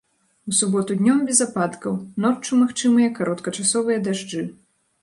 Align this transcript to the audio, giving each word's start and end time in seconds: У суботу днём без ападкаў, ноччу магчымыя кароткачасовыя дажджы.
У 0.51 0.53
суботу 0.59 0.95
днём 1.01 1.19
без 1.27 1.43
ападкаў, 1.47 1.93
ноччу 2.27 2.51
магчымыя 2.63 3.13
кароткачасовыя 3.21 4.05
дажджы. 4.11 4.43